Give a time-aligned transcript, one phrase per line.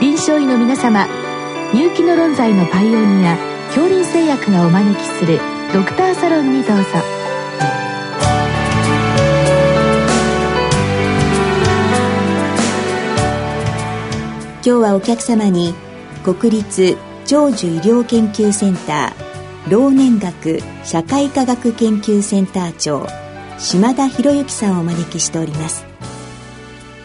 [0.00, 1.08] 臨床医の皆様
[1.74, 3.36] 入気の論剤のパイオニア
[3.66, 5.40] 恐林製薬がお招きする
[5.74, 6.84] ドクターサロンにどうぞ。
[14.54, 15.74] 今日はお客様に
[16.22, 16.96] 国立
[17.26, 23.08] 長寿医療研究センター老年学社会科学研究センター長
[23.58, 25.84] 島田博之さんをお招きしております。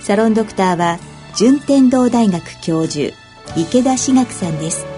[0.01, 0.99] サロンドクターは
[1.35, 3.11] 順天堂大学教授
[3.55, 4.92] 池田志学さんです。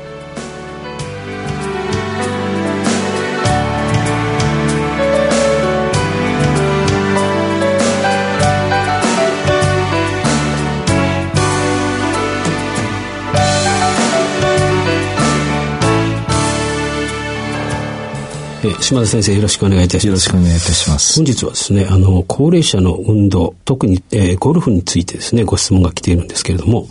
[18.80, 20.08] 島田先生よろしくお願いいたします。
[20.08, 21.16] よろしくお願いいたします。
[21.20, 26.88] 本日はですね、あの、高齢者の運動、特に、えー、ゴルフについてですね、ご質問が来ているんですけれども、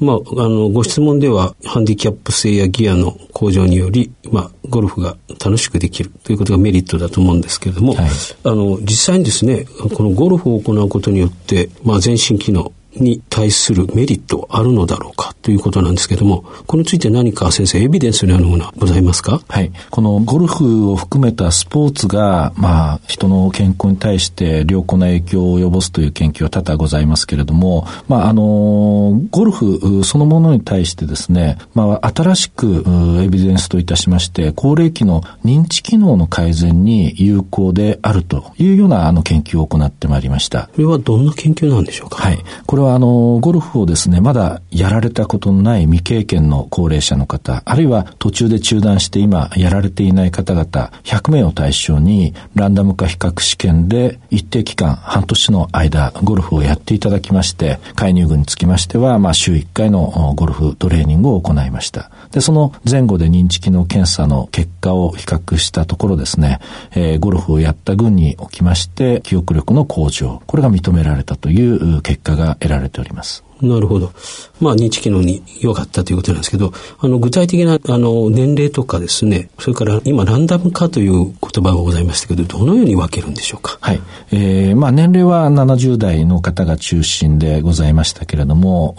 [0.00, 8.06] まあ、あの、ご質問では、ハンディキャップ性やギアの向上により、まあ、ゴルフが楽しくできるということがメリットだと思うんですけれども、はい、
[8.44, 19.40] あの、実際にですね、このゴルフを行うことによって、まあ、全身機能、に対するメリットあるのだろうかということなんですけども、これについて何か先生、エビデンスのようなものはございますか？
[19.48, 19.72] はい。
[19.90, 32.84] このゴルフを含めたスポーツが、まあ、人の健康に対して良好な影響を及ぼすという研究は多々ございますけれども、まあ、あの、ゴルフそのものに対してですね、まあ、新しく
[33.22, 40.68] エビデンスといたしまして、高齢期の認知機能の改善に有効であるというようなあの研究を行ってまいりました。
[40.68, 42.22] これはどんな研究なんでしょうか？
[42.22, 42.38] はい。
[42.66, 62.10] これはあの、ゴルフをですね、まだやられたことのない未経験の高齢者の方、あるいは途中で中断して今やられていない方々、100名を対象にランダム化比較試験で一定期間、半年の間、ゴルフをやっていただきまして、介入群につきましては、まあ、週1回のゴルフトレーニングを行いました。
[62.34, 66.58] で、その前後で認知機能検査の結果を比較したところですね、
[66.90, 73.44] えー、ゴルフをやった群におきまして、記憶力の向上、これが認められたという結果が得られております。
[73.62, 74.12] なるほど。
[74.60, 81.34] まあ、認知機能に良かったということなんですけど、あの、具体的な、あの、年齢とかですね、それから今、ランダム化という言
[81.64, 83.78] 葉がございましたけど、どのように分けるんでしょうか？
[83.80, 84.00] はい。
[84.32, 88.96] えー、まあ、年齢は70代の方が中心でございましたけれども、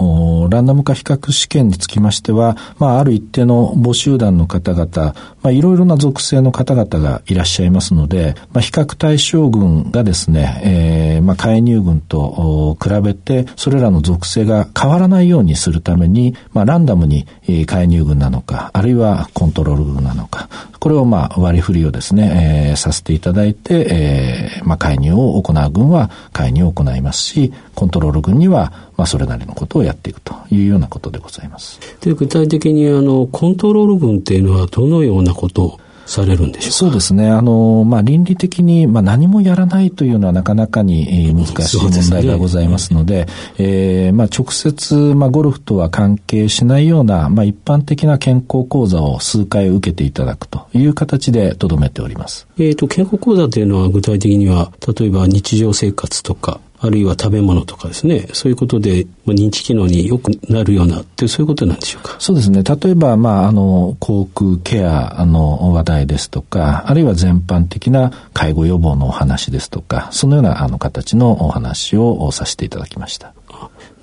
[0.49, 17.27] ランダム化比較試験につきましては、まあ、ある一定の母集団の方々、まあ、いろいろな属性の方々がいらっしゃいますので、まあ、比較対象群がですね、えー、まあ、介入群と比べて、それらの属性が変わらないようにするために、まあ、ランダムに
[17.65, 20.49] 介入群なのか、あるいはコントロール群なのか、
[20.85, 30.34] これをまあ割り振りをですね、えー、させていただいて、えー、まあ介入を行う群は介入を行いますし、コントロール群にはまあそれなりのことをやっていくと。
[30.49, 31.79] いうようなことでございます。
[32.01, 37.29] で具体的にあのコントロール群っていうのはどのようなことをされるんでしょうそうですね。
[37.29, 43.25] あの、まあ、倫理的に、まあ、何もやらないというのはなかなかに難しい問題がございますので、でね、
[43.57, 52.47] えー、まあ、直接、まあ、ゴルフとは関係しないような、まあ、一般的な健康講座を数回受けていただくという形でとどめております。
[52.57, 62.15] えっ、と、健康講座というのは具体的には、例えば日常生活とか、あるいは食べ物とかですね、そういうことで、まあ、認知機能に良くなるようなってそういうことなんでしょうか？
[62.19, 62.63] そうですね。
[62.63, 73.33] 例えば、まあ、あの、口腔ケアの話題ですとか、あるいは全般的な介護予防のお話ですとか、そのようなあの形のお話をさせていただきました。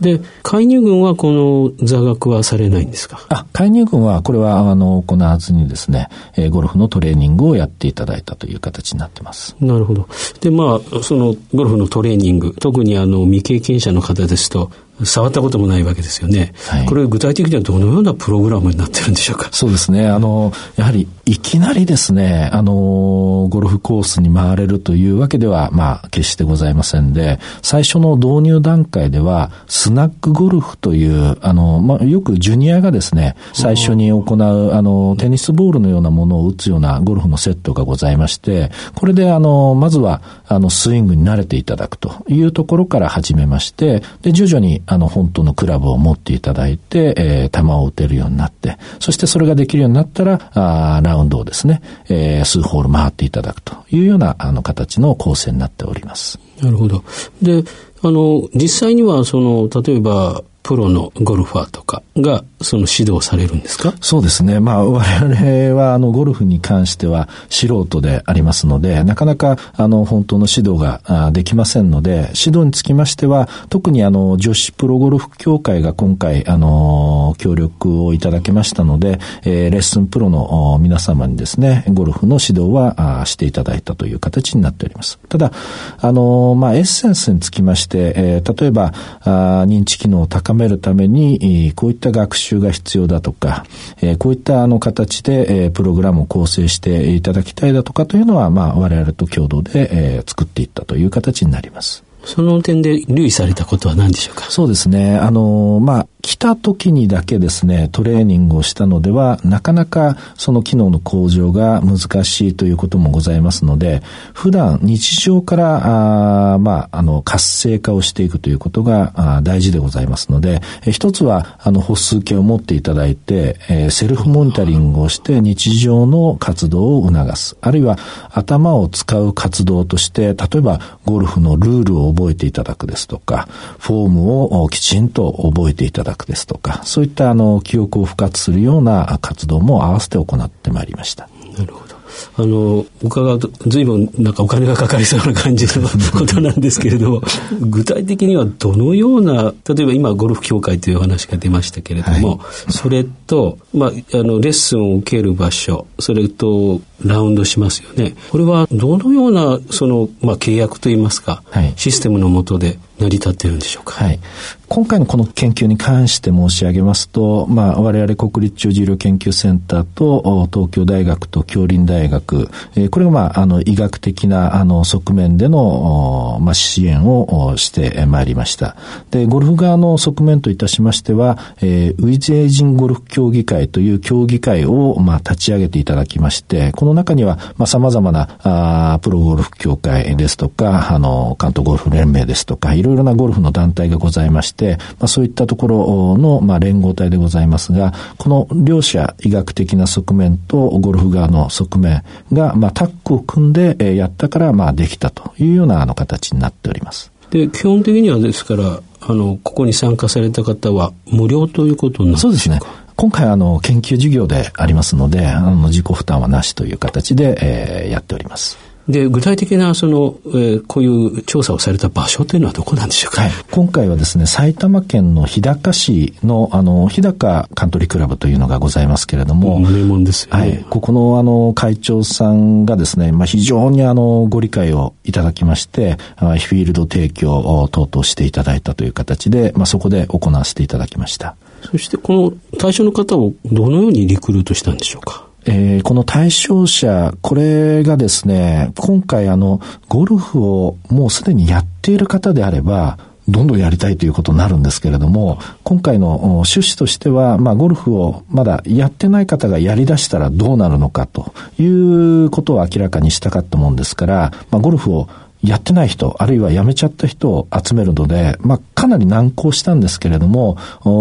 [0.03, 3.25] で、介入群はこの座学はされないんですか？
[3.31, 9.57] あ、介入群はこれはあの行わずにですね、えー、ゴルフのトレーニングをやっていただいたという形になってます。
[9.61, 10.07] なるほど。
[10.41, 14.71] で、まあ、そのゴルフのトレーニング、特にあの未経験者の方ですと、
[15.05, 16.53] 触ったこともないわけですよね。
[16.69, 19.49] はい、これ具体的にはどのようなプログラムになってるんでしょうか？
[19.51, 20.07] そうですね。
[20.07, 56.39] あの、やはりいきなりですね、あの、ゴルフコースに回れるというわけでは、まあ、決してございませんで、最初の導入段階では、スナックゴルフという、あの、まあ、よくジュニアがですね、最初に行う、あの、テニスボールのようなものを打つようなゴルフのセットがございまして、これで、あの、まずは、あの、スイングに慣れていただくというところから始めまして、で、徐々に、あの、本当のクラブを持っていただいて、えー、球を打てるようになって、そしてそれができるようになったら、あラウンドをですね、えー、数ホール回っていただくというような、あの、形の構成になっております。
[56.61, 57.05] なるほど。
[57.41, 57.65] で、
[58.03, 63.95] あの、実際には、その、例えば、プロのゴルファーとかがその指導されるんですか？
[64.01, 64.61] そうですね。
[64.61, 85.19] まあ我々はあのゴルフに関しては素人でありますので、なかなかあの本当の指導ができませんので、指導につきましては特にあの女子プロゴルフ協会が今回あのの協力をいただけましたので、えー、レッスンプロの皆様にですね、ゴルフの指導はしていただいたという形になっております。
[85.29, 85.53] ただ、
[85.99, 93.65] あの、まあ、エッセンスにつきまして、えー、例えばあ、認知機能を高めるために、こういった学習が必要だとか、
[94.01, 102.05] えー、こういったあの形で、えー、プログラムを構成していただきたいだとかというのは、まあ、我々と共同で、えー、作っていったという形になります。
[102.25, 104.45] その点で留意されたことは何でしょうか？
[104.51, 105.17] そうですね。
[105.17, 114.03] あの、まあ、来た時にだけですね、トレーニングをしたのでは、なかなかその機能の向上が難しいということもございますので、
[114.33, 127.57] 普段日常から、あまあ、あの、活性化をしていくということが大事でございますので、え一つは、あの、歩数計を持っていただいて、えー、セルフモニタリングをして日常の活動を促す。
[127.61, 127.99] あるいは、
[128.31, 133.49] 頭を使う活動として、例えば、ゴルフのルールを覚えていただくですとか、
[133.79, 141.29] フォームをきちんと覚えていただく学ですとか、そういったあの記憶を復活するような活動も合わせて行ってまいりました。
[141.59, 141.93] なるほど。
[142.37, 147.23] あの、伺うと随分なんかお金がかかりそうな感じのことなんですけれど、
[147.61, 152.35] 具体的にはどのような、例えば今ゴルフ協会という話が出ましたけれども、は
[152.69, 158.15] い、それと、まあ、あの、レッスンを受ける場所、それと、ラウンドしますよね。
[158.31, 164.05] これはどのような、その、まあ、契約といいますか、はい、システムのもとで成り立っているんでしょうか？
[164.05, 164.21] はい。
[164.69, 178.77] 今回のこの研究に関して申し上げますと、まあ、我々国立長寿医療研究センターと東京大学と京林大学、えー、これが、まあ、あの医学的なあの側面での、まあ、支援をしてまいりました。
[179.11, 207.11] で、ゴルフ側の側面といたしましては、えー、ウィズエイジンゴルフ協議会という協議会を、まあ、立ち上げていただきまして、この中には、まあ、様々なあプロゴルフ協会ですとか、あの、関東ゴルフ連盟ですとか、いろいろなゴルフの団体がございまして、て、まあ、そういったところの、まあ、連合体でございますが、この両者医学的な側面とゴルフ側の側面が、まあ、タッグを組んで、えやったから、まあ、できたというようなあの形になっております。
[207.31, 212.61] で、基本的にはですから、あの、ここに参加された方は無料ということになるんそうですね。
[213.03, 218.57] 今回あの研究授業でありますので、あの自己負担はなしという形で、えー、やっております。
[218.89, 230.41] で、具体的な、その、えー、こういう調査をされた場所というのはどこなんでしょうか、はい、今回はですね、埼玉県の日高市の、あの、日高カントリークラブというのがございますけれども、名門ですよね。
[230.41, 230.65] はい。
[230.71, 241.35] ここの、あの、会長さんがですね、まあ、非常に、あの、ご理解をいただきまして、フィールド提供等々していただいたという形で、まあ、そこで行わせていただきました。
[241.71, 242.13] そして、こ
[242.53, 245.27] の対象の方をどのようにリクルートしたんでしょうか？
[245.45, 252.99] えー、この対象者、これがですね、今回あの、ゴルフをもうすでにやっている方であれば、
[253.29, 265.09] どんどんやりたいということになるんですけれども、今回の趣旨としては、まあ、ゴルフをまだやってない方がやり出したらどうなるのかということを明らかにしたかったもんですから、まあ、ゴルフを
[265.43, 270.57] やってない人、あるいは辞めちゃった人を集めるので、まあ、かなり難航したんですけれども、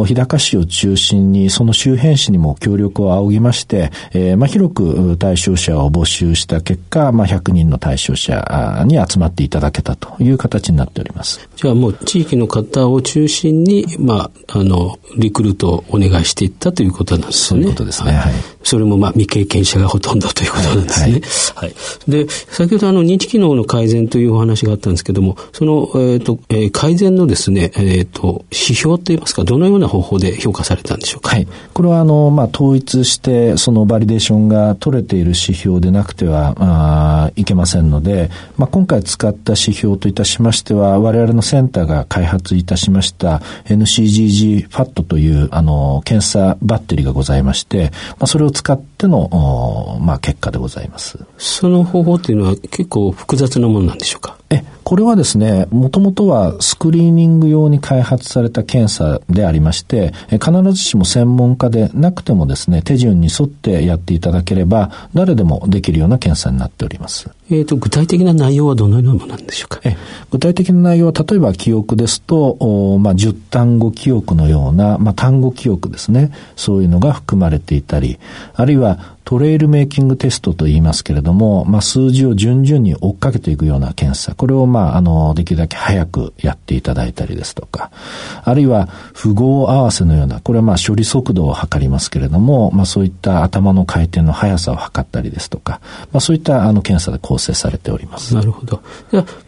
[0.06, 11.48] 日高市を中心に、その周辺市にも協力を仰ぎまして、えー、まあ、広く対象者を募集した結果、まあ、100人の対象者に集まっていただけたという形になっております。
[11.56, 17.62] じゃあもう地域の方を中心に、まあ、あの、リクルートをお願いしていったということなんですね。
[17.62, 18.12] そういうことですね。
[18.14, 18.34] はい。
[18.64, 21.22] それもまあ未経験者がほとんどということなんですね。
[21.56, 21.68] はい。
[21.68, 21.74] はい、
[22.08, 31.32] で、先ほどあの認知機能の改善といういうお話があったんですけども、その、えっ、ー、と、えー、改善のですね、えっ、ー、と、指標といいますか、どのような方法で評価されたんでしょうか？
[31.32, 31.48] はい。
[31.74, 51.20] これは、あの、まあ、統一して、そのバリデーションが取れている指標でなくては、あいけませんので、まあ、今回使った指標といたしましては、我々のセンターが開発いたしました NCGG-FAT という、あの、検査バッテリーがございまして、まあ、それを使っての、まあ、結果でございます。
[51.38, 67.30] その方法っていうのは結構複雑なものなんでしょうかえ、これはですね、もともとはスクリーニング用に開発された検査でありまして、必ずしも専門家でなくてもですね、手順に沿ってやっていただければ、誰でもできるような検査になっております。
[67.50, 69.80] えっ、ー、と、具体的な内容はどのようなものなんでしょうか？
[69.86, 69.96] え
[70.30, 76.32] 具体的な内容は、例えば記憶ですと、おまあ、10単語記憶のような、まあ、単語記憶ですね。
[76.58, 78.20] そういうのが含まれていたり、
[78.54, 84.36] あるいはトレイルメイキングテストと言いますけれども、まあ、数字を順々に追っかけていくような検査。
[84.42, 87.92] これを、まあ、あの、できるだけ早くやっていただいたりですとか、
[88.44, 95.80] あるいは符号合わせのような、これはまあ、処理速度を測りますけれども、まあ、そういった頭の回転の速さを測ったりですとか、
[96.12, 98.34] まあ、そういったあの検査で構成されております。
[98.34, 98.82] なるほど。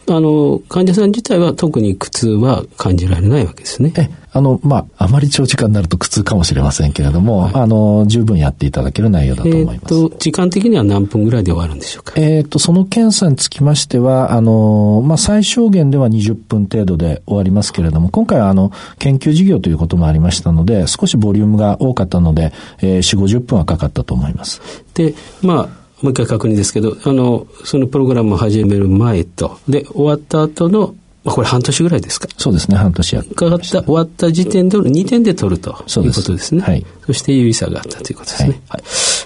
[0.07, 3.93] あの、患者さん自体は特に苦痛は感じられないわけですね。
[3.97, 9.75] え、あの、まあ、あまり長時間になると苦痛かもしれませんけれども、はい、あの、十分やっていただける内容だと思います。
[9.75, 12.13] えっ、と、時間的には何分ぐらいで終わるんでしょうか？
[12.17, 24.61] えっ、と、その検査につきましては、あの、まあ、最小限では20分程度で終わりますけれども、今回はあの、研究事業ということもありましたので、少しボリュームが多かったので、えー、4、50分はかかったと思います。
[24.95, 30.93] で、まあ、もう一回確認ですけど、あの、そのプログラムを始める前と、で、終わった後の
[31.25, 32.27] これ半年ぐらいですか？
[32.37, 36.61] そうですね、半年やっかかった、終わった時点で2点で取るということですね。
[36.61, 36.85] はい。
[37.05, 38.49] そして有意差があったということですね。
[38.49, 38.59] はい。
[38.67, 38.83] はい、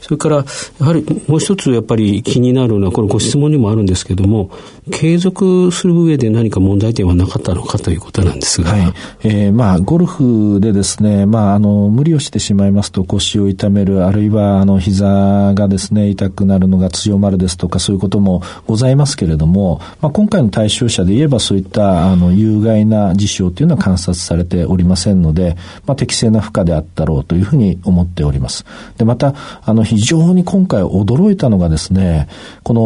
[0.07, 0.43] それから、や
[0.85, 4.49] はりもう一つやっぱり気になるのは、これご質問にもあるんですけども、
[4.91, 8.71] 継続する上で何か問題点はなかったのかということなんですが。
[8.71, 8.93] はい。
[9.23, 28.65] えー、まあ、ゴルフでですね、まあ、あの、無理をしてしまいますと腰を痛める、あるいは、あの、膝がですね、痛くなるのが強まるですとか、そういうこともございますけれども、まあ、今回の対象者で言えばそういったあの有害な事象というのは観察されておりませんので、まあ、適正な負荷であったろうというふうに思っております。
[28.97, 29.33] でまた
[29.63, 32.27] あの非常に今回驚いたのがですね
[32.63, 32.81] この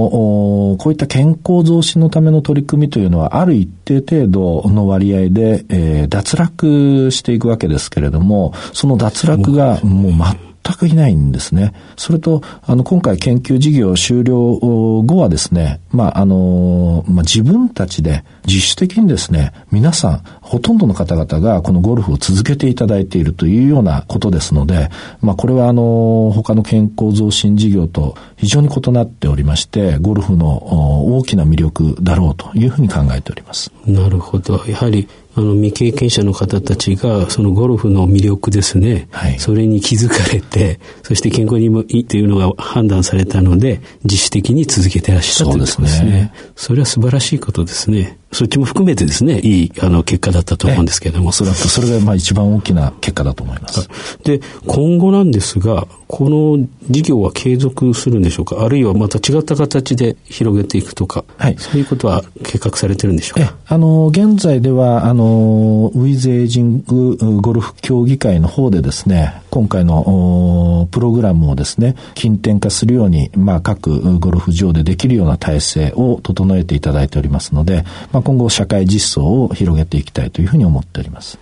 [0.78, 11.74] こういった健康増進のための取り組みというのはある一定程度の割合で、えー、脱落していくわけですけれどもその脱落がもう全全くいないんですね。
[11.98, 24.90] それと、あの、今回研究事業終了後はですね、まあ、あの、まあ、自分たちで自主的にですね、皆さん、ほとんどの方々がこのゴルフを続けていただいているというようなことですので、
[25.22, 33.72] まあ、これはあの、他の健康増進事業と非常に異なっておりまして、ゴルフの大きな魅力だろうというふうに考えております。
[33.86, 34.64] なるほど。
[34.68, 46.34] やはり、あの未経験者の方たちがそのゴルフの魅力ですね、はい、それに気づかれてそして健康にもいいというのが判断されたので自主的に続けてらっしゃったということですね。
[46.56, 48.20] それは素晴らしいことですね。
[48.32, 51.30] そっちも含めてですね、いいあの結果だったと思うんですけれども。
[51.30, 53.90] おそらくそれがまあ一番大きな結果だと思います。
[54.24, 58.66] で、今後なんですが、この事業は継続するんでしょうか？
[58.66, 63.56] あるいはまた違った形で広げていくとか、はい、そういうことは計画されてるんでしょうか？
[63.66, 81.40] あの、現在では、あの、ウィズエイジングゴルフ協議会の方でですね、今回のプログラムをですね、近点化するように、まあ、各ゴルフ場でできるような体制を整えていただいておりますので、まあ、今後社会実装を広げていきたいというふうに思っております。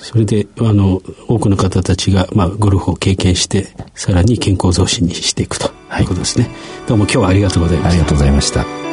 [0.00, 6.44] それで、あの、多くの方たちが、まあ、ゴルフを経験して、さらに健康増進にしていくということですね。
[6.44, 6.54] はい、
[6.88, 7.90] どうも今日はありがとうございました。
[7.90, 8.88] ありがとうございました。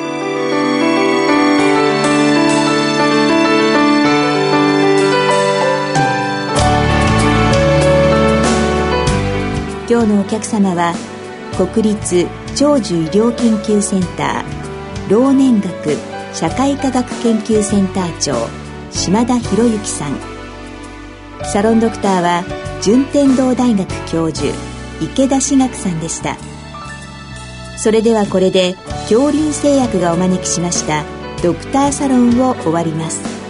[9.87, 10.93] 今日のお客様は
[11.55, 15.95] 国立長寿医療研究センター老年学
[16.33, 18.33] 社会科学研究センター長
[18.91, 20.34] 島田博之さん
[21.43, 22.43] サロンドクターは
[22.81, 24.53] 順天堂大学教授
[25.01, 26.37] 池田志学さんでした。
[27.77, 28.75] それではこれで
[29.09, 31.03] 恐竜製薬がお招きしました
[31.43, 33.44] ドクターサロンを終わります。